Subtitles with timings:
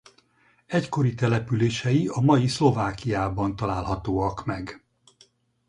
[0.65, 4.83] Egykori települései a mai Szlovákiában találhatóak meg.